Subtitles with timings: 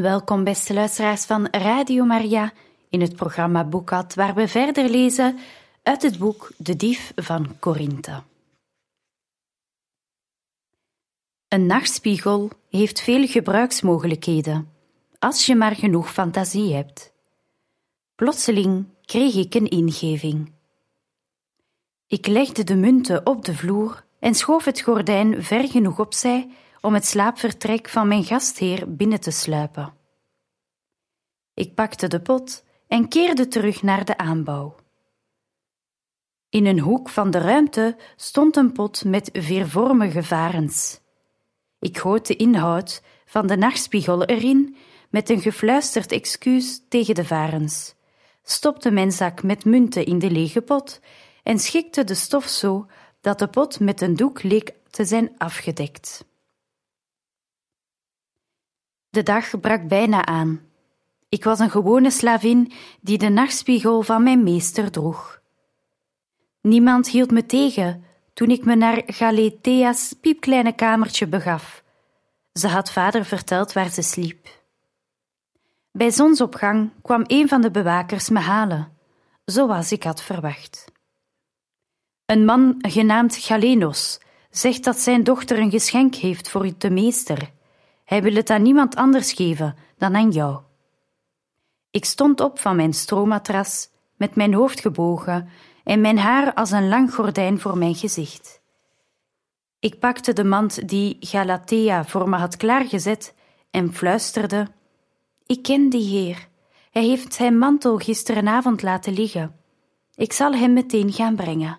[0.00, 2.52] Welkom beste luisteraars van Radio Maria
[2.88, 5.38] in het programma Boekat, waar we verder lezen
[5.82, 8.22] uit het boek De Dief van Korinthe.
[11.48, 14.72] Een nachtspiegel heeft veel gebruiksmogelijkheden,
[15.18, 17.12] als je maar genoeg fantasie hebt.
[18.14, 20.52] Plotseling kreeg ik een ingeving.
[22.06, 26.48] Ik legde de munten op de vloer en schoof het gordijn ver genoeg opzij
[26.80, 29.97] om het slaapvertrek van mijn gastheer binnen te sluipen.
[31.58, 34.74] Ik pakte de pot en keerde terug naar de aanbouw.
[36.48, 41.00] In een hoek van de ruimte stond een pot met veervormige varens.
[41.78, 44.76] Ik goot de inhoud van de nachtspiegel erin
[45.10, 47.94] met een gefluisterd excuus tegen de varens,
[48.42, 51.00] stopte mijn zak met munten in de lege pot
[51.42, 52.86] en schikte de stof zo
[53.20, 56.24] dat de pot met een doek leek te zijn afgedekt.
[59.08, 60.67] De dag brak bijna aan.
[61.28, 65.40] Ik was een gewone slavin die de nachtspiegel van mijn meester droeg.
[66.60, 68.04] Niemand hield me tegen
[68.34, 71.82] toen ik me naar Galethea's piepkleine kamertje begaf.
[72.52, 74.48] Ze had vader verteld waar ze sliep.
[75.92, 78.92] Bij zonsopgang kwam een van de bewakers me halen,
[79.44, 80.92] zoals ik had verwacht.
[82.26, 87.50] Een man genaamd Galenos zegt dat zijn dochter een geschenk heeft voor de meester.
[88.04, 90.66] Hij wil het aan niemand anders geven dan aan jou.
[91.90, 95.48] Ik stond op van mijn stroomatras, met mijn hoofd gebogen
[95.84, 98.60] en mijn haar als een lang gordijn voor mijn gezicht.
[99.78, 103.34] Ik pakte de mand die Galatea voor me had klaargezet
[103.70, 104.66] en fluisterde:
[105.46, 106.48] Ik ken die heer.
[106.90, 109.56] Hij heeft zijn mantel gisterenavond laten liggen.
[110.14, 111.78] Ik zal hem meteen gaan brengen.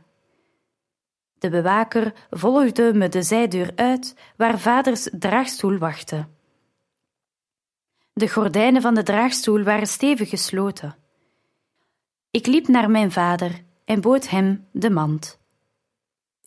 [1.39, 6.27] De bewaker volgde me de zijdeur uit waar vaders draagstoel wachtte.
[8.19, 10.95] De gordijnen van de draagstoel waren stevig gesloten.
[12.31, 15.39] Ik liep naar mijn vader en bood hem de mand.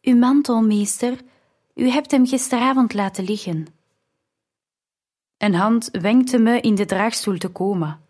[0.03, 1.21] Uw mantel, meester,
[1.75, 3.67] u hebt hem gisteravond laten liggen.
[5.39, 8.01] Een hand wenkte me in de draagstoel te komen.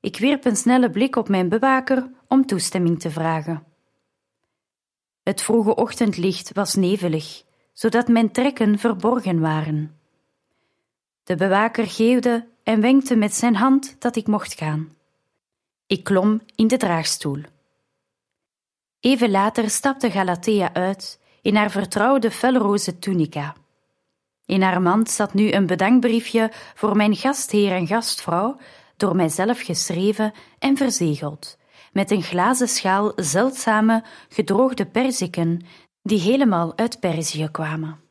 [0.00, 3.64] Ik wierp een snelle blik op mijn bewaker om toestemming te vragen.
[5.22, 9.98] Het vroege ochtendlicht was nevelig, zodat mijn trekken verborgen waren.
[11.24, 14.96] De bewaker geeuwde en wenkte met zijn hand dat ik mocht gaan.
[15.86, 17.40] Ik klom in de draagstoel.
[19.00, 23.54] Even later stapte Galatea uit in haar vertrouwde felroze tunica.
[24.46, 28.56] In haar mand zat nu een bedankbriefje voor mijn gastheer en gastvrouw,
[28.96, 31.58] door mijzelf geschreven en verzegeld,
[31.92, 35.66] met een glazen schaal zeldzame gedroogde perziken
[36.02, 38.09] die helemaal uit Perzië kwamen.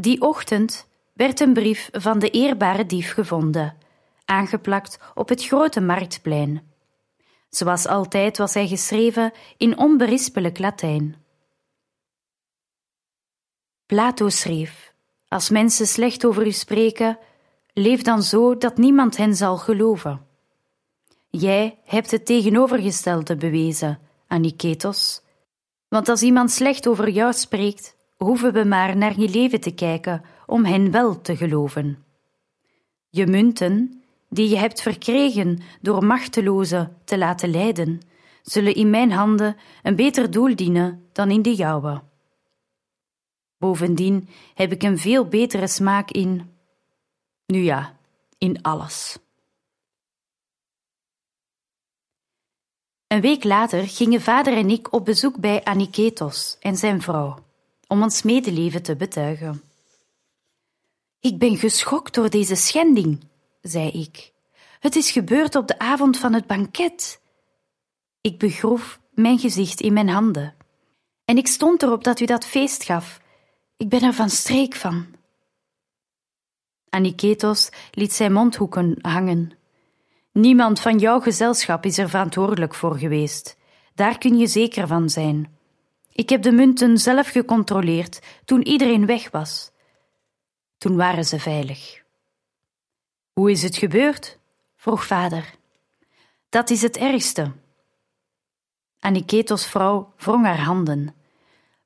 [0.00, 3.76] Die ochtend werd een brief van de eerbare dief gevonden,
[4.24, 6.62] aangeplakt op het grote marktplein.
[7.50, 11.16] Zoals altijd was hij geschreven in onberispelijk Latijn.
[13.86, 14.92] Plato schreef:
[15.28, 17.18] Als mensen slecht over u spreken,
[17.72, 20.26] leef dan zo dat niemand hen zal geloven.
[21.30, 25.22] Jij hebt het tegenovergestelde bewezen, Aniketos.
[25.88, 30.24] Want als iemand slecht over jou spreekt, hoeven we maar naar je leven te kijken
[30.46, 32.04] om hen wel te geloven.
[33.08, 38.00] Je munten, die je hebt verkregen door machtelozen te laten lijden,
[38.42, 42.02] zullen in mijn handen een beter doel dienen dan in de jouwe.
[43.58, 46.50] Bovendien heb ik een veel betere smaak in,
[47.46, 47.96] nu ja,
[48.38, 49.18] in alles.
[53.06, 57.46] Een week later gingen vader en ik op bezoek bij Aniketos en zijn vrouw
[57.88, 59.62] om ons medeleven te betuigen.
[61.20, 63.24] Ik ben geschokt door deze schending,
[63.62, 64.32] zei ik.
[64.80, 67.20] Het is gebeurd op de avond van het banket.
[68.20, 70.54] Ik begroef mijn gezicht in mijn handen.
[71.24, 73.20] En ik stond erop dat u dat feest gaf.
[73.76, 75.06] Ik ben er van streek van.
[76.88, 79.52] Aniketos liet zijn mondhoeken hangen.
[80.32, 83.56] Niemand van jouw gezelschap is er verantwoordelijk voor geweest.
[83.94, 85.57] Daar kun je zeker van zijn.
[86.18, 89.70] Ik heb de munten zelf gecontroleerd toen iedereen weg was.
[90.78, 92.02] Toen waren ze veilig.
[93.32, 94.38] Hoe is het gebeurd?
[94.76, 95.54] vroeg vader.
[96.48, 97.52] Dat is het ergste.
[98.98, 101.14] Aniketos vrouw wrong haar handen.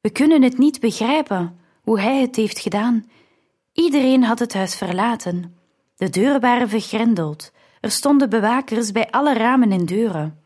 [0.00, 3.10] We kunnen het niet begrijpen hoe hij het heeft gedaan.
[3.72, 5.56] Iedereen had het huis verlaten.
[5.96, 7.52] De deuren waren vergrendeld.
[7.80, 10.41] Er stonden bewakers bij alle ramen en deuren.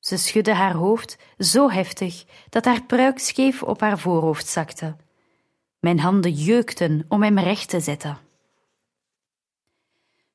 [0.00, 4.96] Ze schudde haar hoofd zo heftig dat haar pruik scheef op haar voorhoofd zakte.
[5.78, 8.18] Mijn handen jeukten om hem recht te zetten.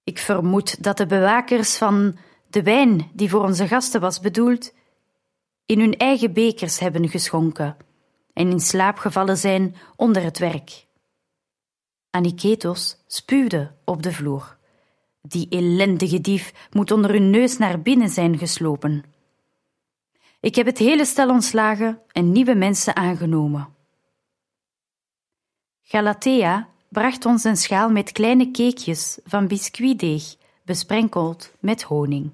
[0.03, 2.17] Ik vermoed dat de bewakers van
[2.49, 4.73] de wijn die voor onze gasten was bedoeld,
[5.65, 7.77] in hun eigen bekers hebben geschonken
[8.33, 10.85] en in slaap gevallen zijn onder het werk.
[12.09, 14.57] Aniketos spuwde op de vloer.
[15.21, 19.14] Die ellendige dief moet onder hun neus naar binnen zijn geslopen.
[20.39, 23.73] Ik heb het hele stel ontslagen en nieuwe mensen aangenomen.
[25.81, 32.33] Galatea bracht ons een schaal met kleine cakejes van biscuitdeeg, besprenkeld met honing.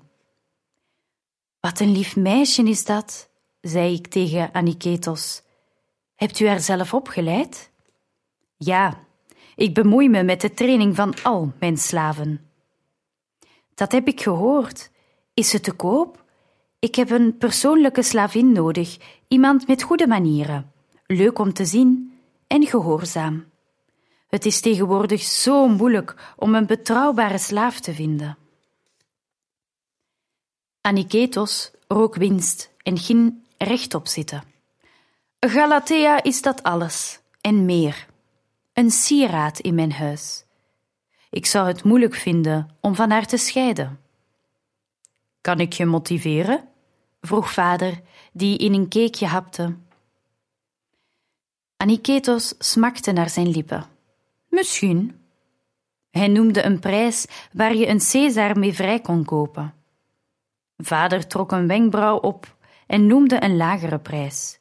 [1.60, 3.30] Wat een lief meisje is dat,
[3.62, 5.42] zei ik tegen Aniketos.
[6.16, 7.72] Hebt u haar zelf opgeleid?
[8.58, 9.00] Ja,
[9.56, 12.52] ik bemoei me met de training van al mijn slaven.
[13.74, 14.92] Dat heb ik gehoord.
[15.34, 16.21] Is ze te koop?
[16.82, 18.98] Ik heb een persoonlijke slavin nodig,
[19.28, 20.72] iemand met goede manieren,
[21.06, 23.46] leuk om te zien en gehoorzaam.
[24.28, 28.38] Het is tegenwoordig zo moeilijk om een betrouwbare slaaf te vinden.
[30.82, 34.44] Aniketos rook winst en ging rechtop zitten.
[35.40, 38.08] Galatea is dat alles en meer.
[38.74, 40.46] Een sieraad in mijn huis.
[41.30, 44.00] Ik zou het moeilijk vinden om van haar te scheiden.
[45.42, 46.70] Kan ik je motiveren?
[47.22, 48.02] Vroeg vader,
[48.32, 49.76] die in een keekje hapte.
[51.78, 53.86] Aniketos smakte naar zijn lippen.
[54.48, 55.20] Misschien.
[56.10, 59.74] Hij noemde een prijs waar je een Caesar mee vrij kon kopen.
[60.78, 62.56] Vader trok een wenkbrauw op
[62.88, 64.60] en noemde een lagere prijs.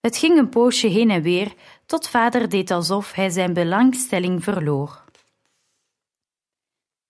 [0.00, 1.54] Het ging een poosje heen en weer,
[1.86, 5.04] tot vader deed alsof hij zijn belangstelling verloor.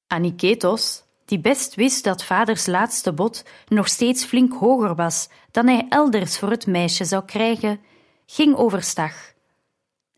[0.06, 5.86] Aniketos, die best wist dat vaders laatste bod nog steeds flink hoger was dan hij
[5.88, 7.80] elders voor het meisje zou krijgen,
[8.26, 9.32] ging overstag.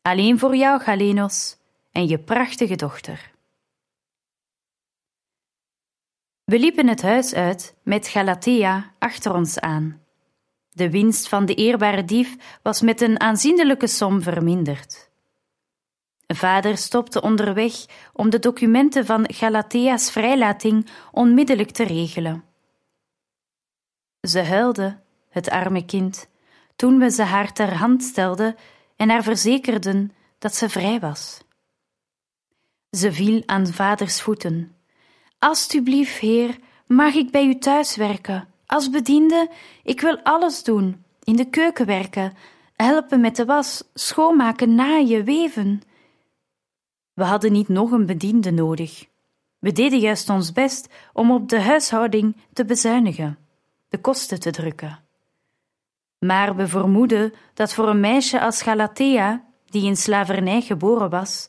[0.02, 1.56] Alleen voor jou, Galenos,
[1.92, 3.30] en je prachtige dochter.
[6.44, 10.00] We liepen het huis uit met Galatea achter ons aan.
[10.70, 15.11] De winst van de eerbare dief was met een aanzienlijke som verminderd.
[16.34, 17.72] Vader stopte onderweg
[18.12, 22.44] om de documenten van Galathea's vrijlating onmiddellijk te regelen.
[24.20, 24.98] Ze huilde,
[25.28, 26.28] het arme kind,
[26.76, 28.56] toen we ze haar ter hand stelden
[28.96, 31.40] en haar verzekerden dat ze vrij was.
[32.90, 34.76] Ze viel aan vaders voeten.
[35.38, 38.48] Alsjeblieft, heer, mag ik bij u thuis werken?
[38.66, 39.50] Als bediende,
[39.82, 42.36] ik wil alles doen: in de keuken werken,
[42.76, 45.82] helpen met de was, schoonmaken, naaien, weven.
[47.14, 49.06] We hadden niet nog een bediende nodig.
[49.58, 53.38] We deden juist ons best om op de huishouding te bezuinigen,
[53.88, 55.00] de kosten te drukken.
[56.18, 61.48] Maar we vermoeden dat voor een meisje als Galatea, die in slavernij geboren was,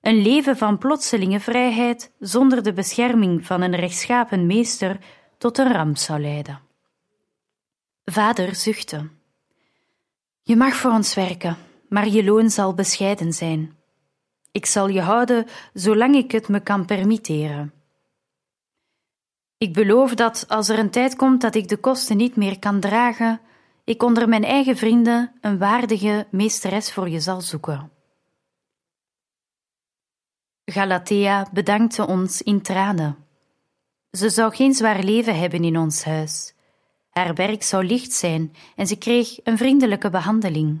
[0.00, 4.98] een leven van plotselinge vrijheid zonder de bescherming van een rechtschapen meester
[5.38, 6.60] tot een ramp zou leiden.
[8.04, 9.08] Vader zuchtte.
[10.42, 11.56] Je mag voor ons werken,
[11.88, 13.76] maar je loon zal bescheiden zijn.
[14.54, 17.72] Ik zal je houden zolang ik het me kan permitteren.
[19.58, 22.80] Ik beloof dat als er een tijd komt dat ik de kosten niet meer kan
[22.80, 23.40] dragen,
[23.84, 27.90] ik onder mijn eigen vrienden een waardige meesteres voor je zal zoeken.
[30.64, 33.16] Galatea bedankte ons in tranen.
[34.10, 36.54] Ze zou geen zwaar leven hebben in ons huis.
[37.10, 40.80] Haar werk zou licht zijn en ze kreeg een vriendelijke behandeling.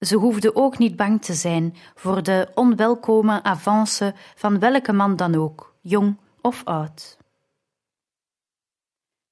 [0.00, 5.34] Ze hoefde ook niet bang te zijn voor de onwelkome avance van welke man dan
[5.34, 7.18] ook, jong of oud.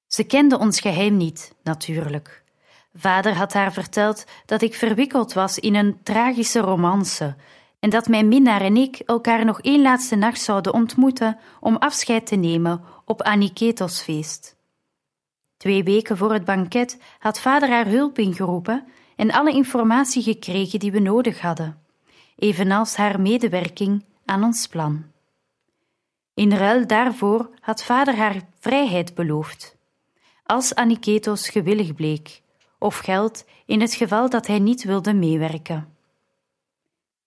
[0.07, 2.45] Ze kende ons geheim niet, natuurlijk.
[2.95, 7.37] Vader had haar verteld dat ik verwikkeld was in een tragische romance
[7.79, 12.27] en dat mijn minnaar en ik elkaar nog één laatste nacht zouden ontmoeten om afscheid
[12.27, 14.57] te nemen op Aniketos feest.
[15.57, 18.87] Twee weken voor het banket had vader haar hulp ingeroepen
[19.19, 21.83] en alle informatie gekregen die we nodig hadden,
[22.37, 25.05] evenals haar medewerking aan ons plan.
[26.35, 29.77] In ruil daarvoor had vader haar vrijheid beloofd,
[30.45, 32.43] als Aniketos gewillig bleek,
[32.79, 35.97] of geld in het geval dat hij niet wilde meewerken.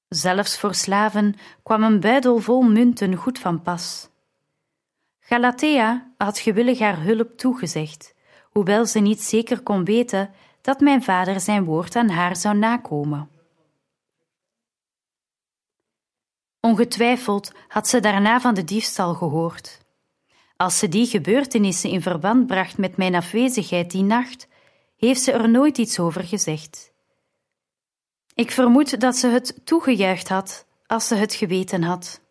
[0.10, 4.10] Zelfs voor slaven kwam een buidel vol munten goed van pas.
[5.20, 11.40] Galatea had gewillig haar hulp toegezegd, hoewel ze niet zeker kon weten dat mijn vader
[11.40, 13.30] zijn woord aan haar zou nakomen.
[16.60, 19.80] Ongetwijfeld had ze daarna van de diefstal gehoord.
[20.58, 24.48] Als ze die gebeurtenissen in verband bracht met mijn afwezigheid die nacht,
[24.98, 26.92] heeft ze er nooit iets over gezegd.
[28.34, 32.22] Ik vermoed dat ze het toegejuicht had als ze het geweten had.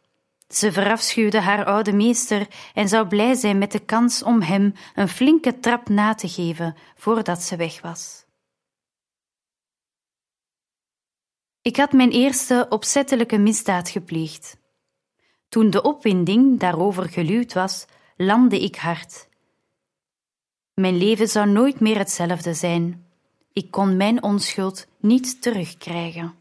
[0.49, 5.08] Ze verafschuwde haar oude meester en zou blij zijn met de kans om hem een
[5.08, 8.19] flinke trap na te geven voordat ze weg was.
[11.62, 14.56] Ik had mijn eerste opzettelijke misdaad gepleegd.
[15.48, 17.84] Toen de opwinding daarover geluwd was,
[18.16, 19.28] landde ik hard.
[20.74, 23.06] Mijn leven zou nooit meer hetzelfde zijn.
[23.52, 26.39] Ik kon mijn onschuld niet terugkrijgen.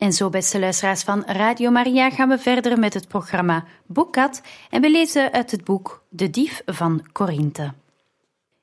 [0.00, 4.80] En zo, beste luisteraars van Radio Maria, gaan we verder met het programma Boekkat en
[4.80, 7.72] we lezen uit het boek De Dief van Korinthe.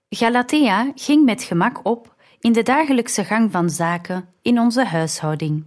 [0.10, 5.66] Galatea ging met gemak op in de dagelijkse gang van zaken in onze huishouding.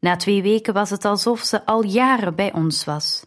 [0.00, 3.26] Na twee weken was het alsof ze al jaren bij ons was.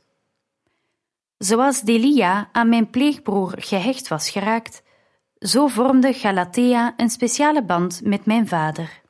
[1.38, 4.82] Zoals Delia aan mijn pleegbroer gehecht was geraakt,
[5.40, 9.01] zo vormde Galatea een speciale band met mijn vader.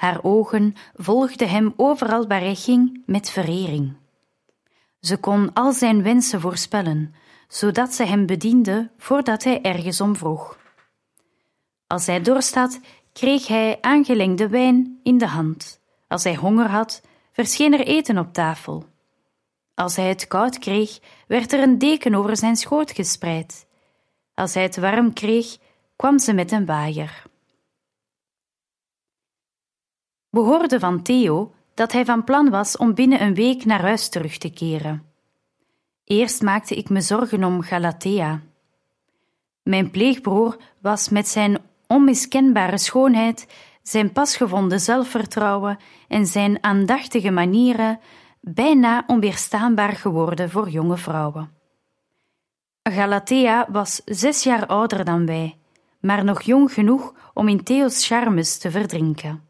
[0.00, 3.96] Haar ogen volgden hem overal waar hij ging met verering.
[5.00, 7.14] Ze kon al zijn wensen voorspellen,
[7.48, 10.58] zodat ze hem bediende voordat hij ergens om vroeg.
[11.86, 12.80] Als hij dorst had,
[13.12, 15.80] kreeg hij aangelengde wijn in de hand.
[16.08, 17.02] Als hij honger had,
[17.32, 18.84] verscheen er eten op tafel.
[19.74, 23.66] Als hij het koud kreeg, werd er een deken over zijn schoot gespreid.
[24.34, 25.56] Als hij het warm kreeg,
[25.96, 27.28] kwam ze met een waaier.
[30.30, 34.08] We hoorden van Theo dat hij van plan was om binnen een week naar huis
[34.08, 35.02] terug te keren.
[36.04, 38.40] Eerst maakte ik me zorgen om Galatea.
[39.62, 43.46] Mijn pleegbroer was met zijn onmiskenbare schoonheid,
[43.82, 48.00] zijn pasgevonden zelfvertrouwen en zijn aandachtige manieren
[48.40, 51.50] bijna onweerstaanbaar geworden voor jonge vrouwen.
[52.82, 55.58] Galatea was zes jaar ouder dan wij,
[56.00, 59.49] maar nog jong genoeg om in Theo's charmes te verdrinken.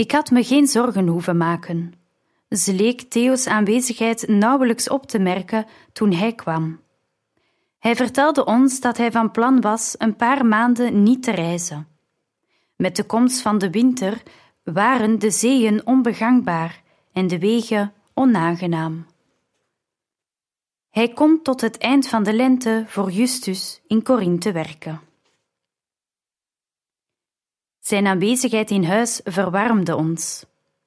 [0.00, 1.92] Ik had me geen zorgen hoeven maken.
[2.48, 6.80] Ze leek Theo's aanwezigheid nauwelijks op te merken toen hij kwam.
[7.78, 11.88] Hij vertelde ons dat hij van plan was een paar maanden niet te reizen.
[12.76, 14.22] Met de komst van de winter
[14.62, 19.06] waren de zeeën onbegangbaar en de wegen onaangenaam.
[20.90, 25.09] Hij kon tot het eind van de lente voor Justus in Corinthe werken.
[27.80, 30.44] Zijn aanwezigheid in huis verwarmde ons.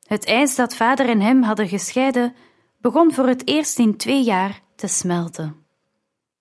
[0.07, 2.35] Het ijs dat vader en hem hadden gescheiden
[2.81, 5.55] begon voor het eerst in twee jaar te smelten.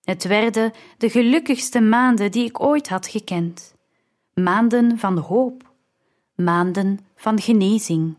[0.03, 3.75] Het werden de gelukkigste maanden die ik ooit had gekend.
[4.33, 5.71] Maanden van hoop,
[6.35, 8.17] maanden van genezing.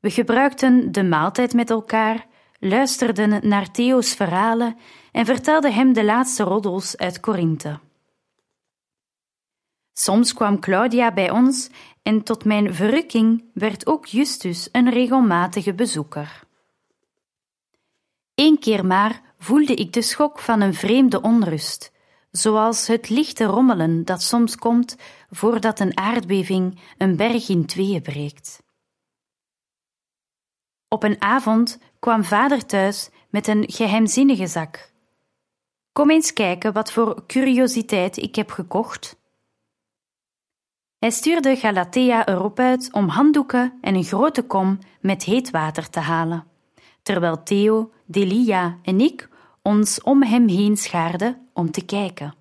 [0.00, 2.26] We gebruikten de maaltijd met elkaar,
[2.58, 4.76] luisterden naar Theo's verhalen
[5.12, 7.78] en vertelden hem de laatste roddels uit Korinthe.
[10.00, 11.68] Soms kwam Claudia bij ons
[12.02, 16.42] en tot mijn verrukking werd ook Justus een regelmatige bezoeker.
[18.34, 21.92] Eén keer maar voelde ik de schok van een vreemde onrust,
[22.30, 24.96] zoals het lichte rommelen dat soms komt
[25.30, 28.62] voordat een aardbeving een berg in tweeën breekt.
[30.88, 34.92] Op een avond kwam vader thuis met een geheimzinnige zak.
[35.92, 39.18] Kom eens kijken wat voor curiositeit ik heb gekocht.
[41.00, 46.00] Hij stuurde Galatea erop uit om handdoeken en een grote kom met heet water te
[46.00, 46.46] halen,
[47.02, 49.28] terwijl Theo, Delia en ik
[49.62, 52.34] ons om hem heen schaarden om te kijken.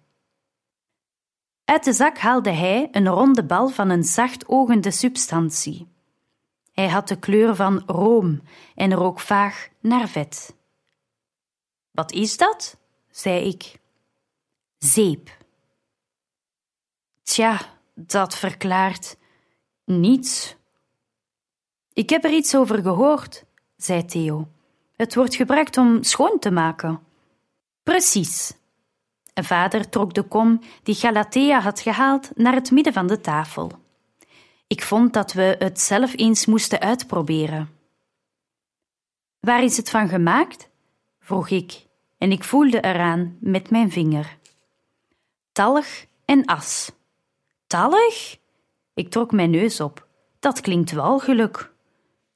[1.65, 5.87] Uit de zak haalde hij een ronde bal van een zachtogende substantie.
[6.71, 8.41] Hij had de kleur van room
[8.75, 10.55] en rook vaag naar vet.
[11.91, 12.77] Wat is dat?
[13.11, 13.79] zei ik.
[14.77, 15.37] Zeep.
[17.23, 19.17] Tja, dat verklaart
[19.85, 20.55] niets.
[21.93, 23.43] Ik heb er iets over gehoord,
[23.77, 24.47] zei Theo.
[24.95, 26.99] Het wordt gebruikt om schoon te maken.
[27.83, 28.53] Precies.
[29.33, 33.71] Vader trok de kom die Galatea had gehaald naar het midden van de tafel.
[34.67, 37.69] Ik vond dat we het zelf eens moesten uitproberen.
[39.39, 40.69] Waar is het van gemaakt?
[41.19, 41.85] vroeg ik,
[42.17, 44.37] en ik voelde eraan met mijn vinger.
[45.51, 45.85] Talg
[46.25, 46.91] en as.
[47.69, 48.37] Tallig?
[48.93, 50.07] Ik trok mijn neus op.
[50.39, 51.73] Dat klinkt wel geluk.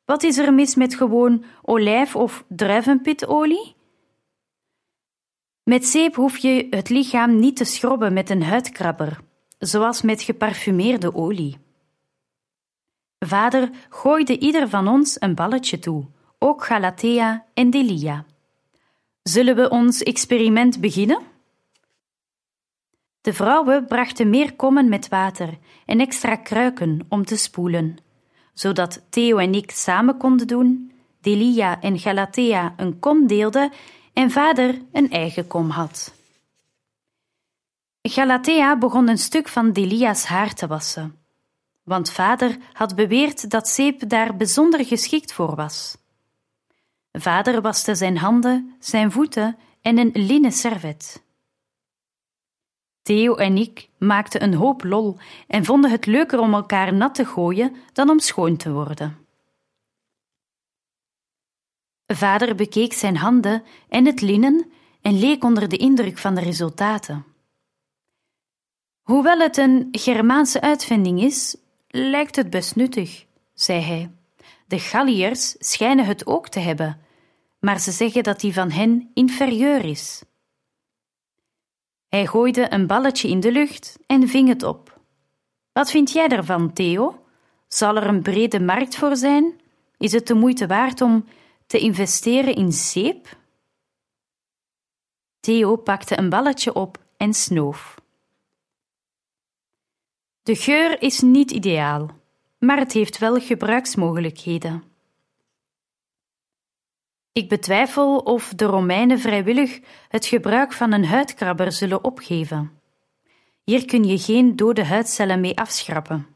[0.06, 3.76] Wat is er mis met gewoon olijf- of druivenpitolie?
[5.64, 9.20] Met zeep hoef je het lichaam niet te schrobben met een huidkrabber,
[9.60, 11.58] zoals met geparfumeerde olie.
[13.20, 16.06] Vader gooide ieder van ons een balletje toe,
[16.40, 18.26] ook Galatea en Delia.
[19.24, 21.33] Zullen we ons experiment beginnen?
[23.24, 27.98] De vrouwen brachten meer kommen met water en extra kruiken om te spoelen,
[28.54, 33.72] zodat Theo en ik samen konden doen, Delia en Galatea een kom deelden
[34.14, 36.14] en vader een eigen kom had.
[38.02, 41.18] Galatea begon een stuk van Delia's haar te wassen,
[41.84, 45.98] want vader had beweerd dat zeep daar bijzonder geschikt voor was.
[47.12, 51.23] Vader waste zijn handen, zijn voeten en een linnen servet.
[53.04, 57.26] Theo en ik maakten een hoop lol en vonden het leuker om elkaar nat te
[57.26, 59.18] gooien dan om schoon te worden.
[62.06, 67.26] Vader bekeek zijn handen en het linnen en leek onder de indruk van de resultaten.
[69.02, 71.56] Hoewel het een Germaanse uitvinding is,
[71.88, 74.12] lijkt het best nuttig, zei hij.
[74.68, 77.02] De Galliërs schijnen het ook te hebben,
[77.60, 80.24] maar ze zeggen dat die van hen inferieur is.
[82.14, 85.00] Hij gooide een balletje in de lucht en ving het op.
[85.72, 87.26] Wat vind jij ervan, Theo?
[87.68, 89.62] Zal er een brede markt voor zijn?
[89.98, 91.26] Is het de moeite waard om
[91.66, 93.38] te investeren in zeep?
[95.40, 97.96] Theo pakte een balletje op en snoof.
[100.44, 102.10] De geur is niet ideaal,
[102.60, 104.93] maar het heeft wel gebruiksmogelijkheden.
[107.34, 112.72] Ik betwijfel of de Romeinen vrijwillig het gebruik van een huidkrabber zullen opgeven.
[113.64, 116.28] Hier kun je geen dode huidcellen mee afschrappen.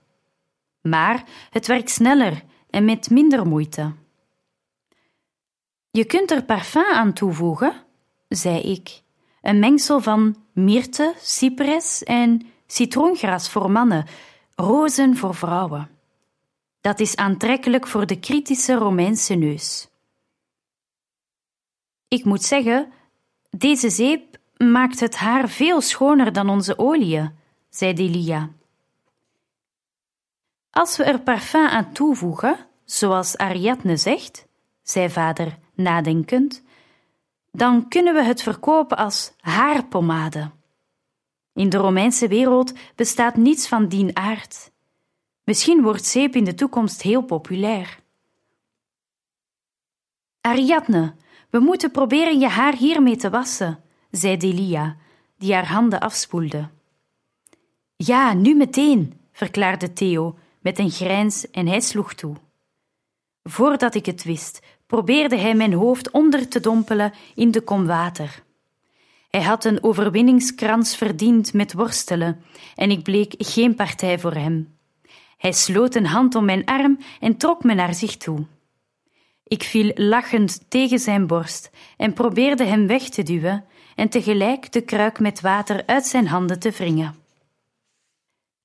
[0.81, 3.93] maar het werkt sneller en met minder moeite.
[5.91, 7.73] Je kunt er parfum aan toevoegen,
[8.27, 9.01] zei ik.
[9.41, 14.05] Een mengsel van myrte, cypres en citroengras voor mannen,
[14.55, 15.89] rozen voor vrouwen.
[16.81, 19.87] Dat is aantrekkelijk voor de kritische Romeinse neus.
[22.07, 22.91] Ik moet zeggen,
[23.49, 27.31] deze zeep maakt het haar veel schoner dan onze oliën,
[27.69, 28.49] zei Delia.
[30.69, 34.47] Als we er parfum aan toevoegen, zoals Ariadne zegt,
[34.81, 36.63] zei vader nadenkend,
[37.51, 40.51] dan kunnen we het verkopen als haarpomade.
[41.53, 44.71] In de Romeinse wereld bestaat niets van die aard.
[45.43, 47.99] Misschien wordt zeep in de toekomst heel populair.
[50.41, 51.15] Ariadne,
[51.49, 53.79] we moeten proberen je haar hiermee te wassen,
[54.11, 54.95] zei Delia,
[55.37, 56.69] die haar handen afspoelde.
[57.95, 62.35] Ja, nu meteen, verklaarde Theo met een grijns en hij sloeg toe.
[63.43, 68.43] Voordat ik het wist, probeerde hij mijn hoofd onder te dompelen in de kom water.
[69.29, 72.43] Hij had een overwinningskrans verdiend met worstelen,
[72.75, 74.77] en ik bleek geen partij voor hem.
[75.37, 78.45] Hij sloot een hand om mijn arm en trok me naar zich toe.
[79.47, 84.81] Ik viel lachend tegen zijn borst en probeerde hem weg te duwen en tegelijk de
[84.81, 87.15] kruik met water uit zijn handen te wringen.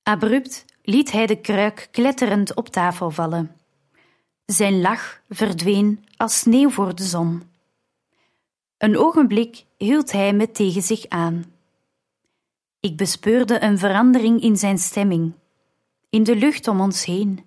[0.03, 3.55] Abrupt liet hij de kruik kletterend op tafel vallen.
[4.45, 7.43] Zijn lach verdween als sneeuw voor de zon.
[8.77, 11.45] Een ogenblik hield hij me tegen zich aan.
[12.79, 15.33] Ik bespeurde een verandering in zijn stemming,
[16.09, 17.43] in de lucht om ons heen.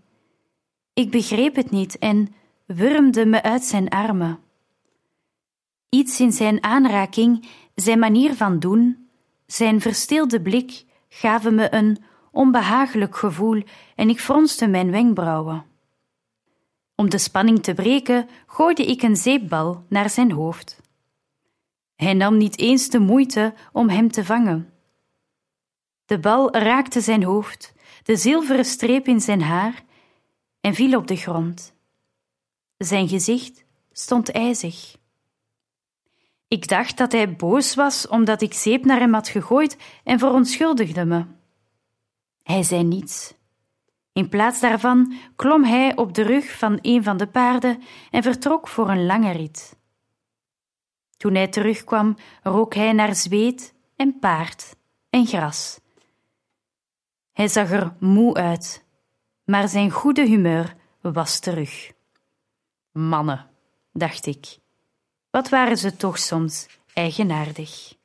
[0.92, 2.34] Ik begreep het niet en
[2.66, 4.38] wurmde me uit zijn armen.
[5.88, 9.08] Iets in zijn aanraking, zijn manier van doen,
[9.46, 13.62] zijn verstilde blik gaven me een onbehagelijk gevoel
[13.94, 15.64] en ik fronste mijn wenkbrauwen.
[16.94, 20.80] Om de spanning te breken, gooide ik een zeepbal naar zijn hoofd.
[21.96, 24.72] Hij nam niet eens de moeite om hem te vangen.
[26.04, 29.84] De bal raakte zijn hoofd, de zilveren streep in zijn haar,
[30.60, 31.75] en viel op de grond.
[32.78, 34.96] Zijn gezicht stond ijzig.
[36.48, 41.04] Ik dacht dat hij boos was omdat ik zeep naar hem had gegooid en verontschuldigde
[41.04, 41.24] me.
[42.42, 43.34] Hij zei niets.
[44.12, 48.68] In plaats daarvan klom hij op de rug van een van de paarden en vertrok
[48.68, 49.76] voor een lange rit.
[51.16, 54.76] Toen hij terugkwam, rook hij naar zweet en paard
[55.10, 55.80] en gras.
[57.32, 58.84] Hij zag er moe uit,
[59.44, 61.94] maar zijn goede humeur was terug.
[62.96, 63.46] Mannen,
[63.92, 64.58] dacht ik,
[65.30, 67.95] wat waren ze toch soms eigenaardig.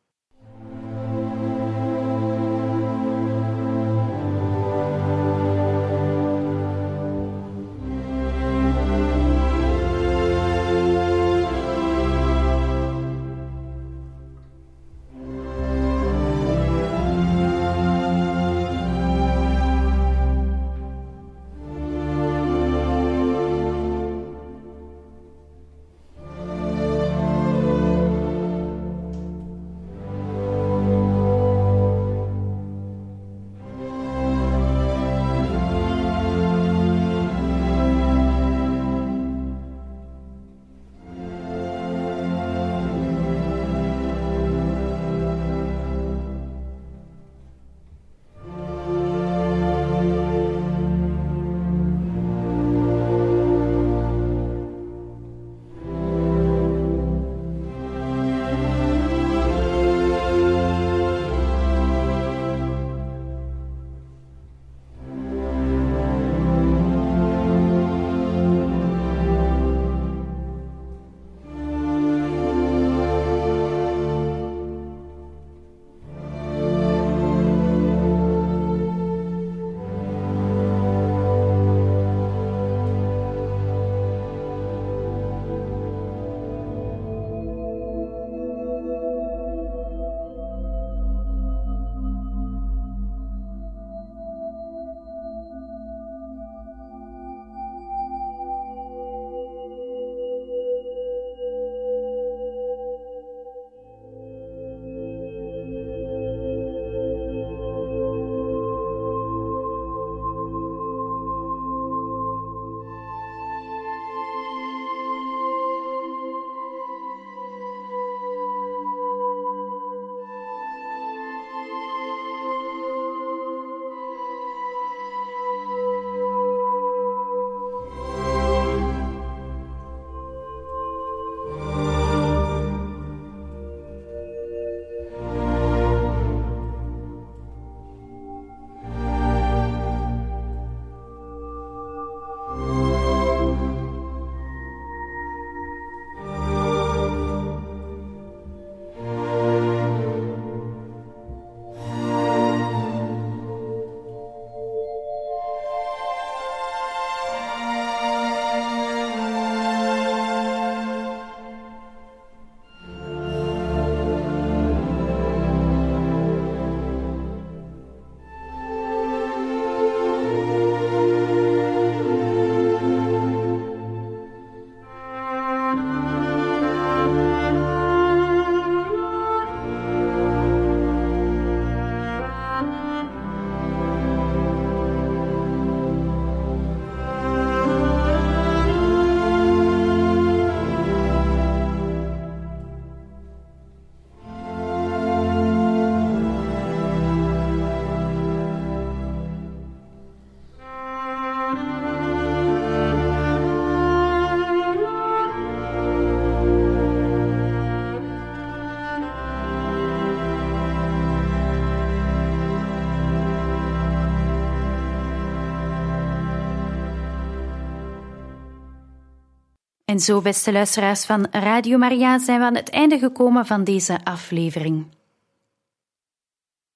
[219.91, 223.99] En zo, beste luisteraars van Radio Maria, zijn we aan het einde gekomen van deze
[224.03, 224.85] aflevering.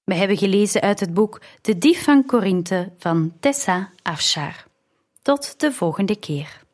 [0.04, 4.64] We hebben gelezen uit het boek De Dief van Korinthe van Tessa Afshar.
[5.22, 6.65] Tot de volgende keer.